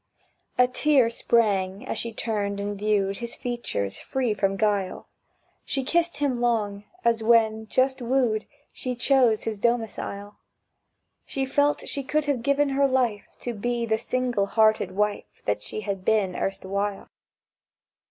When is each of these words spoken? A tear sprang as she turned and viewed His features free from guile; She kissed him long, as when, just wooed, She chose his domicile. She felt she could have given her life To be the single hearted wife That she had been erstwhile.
A 0.57 0.67
tear 0.67 1.11
sprang 1.11 1.85
as 1.85 1.99
she 1.99 2.11
turned 2.11 2.59
and 2.59 2.75
viewed 2.75 3.17
His 3.17 3.35
features 3.35 3.99
free 3.99 4.33
from 4.33 4.57
guile; 4.57 5.07
She 5.63 5.83
kissed 5.83 6.17
him 6.17 6.41
long, 6.41 6.85
as 7.05 7.21
when, 7.21 7.67
just 7.67 8.01
wooed, 8.01 8.47
She 8.73 8.95
chose 8.95 9.43
his 9.43 9.59
domicile. 9.59 10.37
She 11.23 11.45
felt 11.45 11.87
she 11.87 12.01
could 12.01 12.25
have 12.25 12.41
given 12.41 12.69
her 12.69 12.87
life 12.87 13.27
To 13.41 13.53
be 13.53 13.85
the 13.85 13.99
single 13.99 14.47
hearted 14.47 14.93
wife 14.93 15.43
That 15.45 15.61
she 15.61 15.81
had 15.81 16.03
been 16.03 16.35
erstwhile. 16.35 17.11